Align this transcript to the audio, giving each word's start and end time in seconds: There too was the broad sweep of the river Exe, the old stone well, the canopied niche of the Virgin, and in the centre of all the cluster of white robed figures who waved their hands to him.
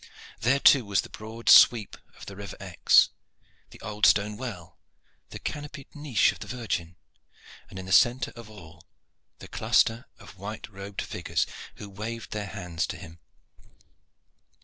There 0.39 0.59
too 0.59 0.83
was 0.83 1.01
the 1.01 1.11
broad 1.11 1.47
sweep 1.47 1.95
of 2.17 2.25
the 2.25 2.35
river 2.35 2.57
Exe, 2.59 3.11
the 3.69 3.79
old 3.81 4.07
stone 4.07 4.35
well, 4.35 4.79
the 5.29 5.37
canopied 5.37 5.93
niche 5.93 6.31
of 6.31 6.39
the 6.39 6.47
Virgin, 6.47 6.95
and 7.69 7.77
in 7.77 7.85
the 7.85 7.91
centre 7.91 8.33
of 8.35 8.49
all 8.49 8.87
the 9.37 9.47
cluster 9.47 10.05
of 10.17 10.39
white 10.39 10.67
robed 10.67 11.03
figures 11.03 11.45
who 11.75 11.87
waved 11.87 12.31
their 12.31 12.47
hands 12.47 12.87
to 12.87 12.97
him. 12.97 13.19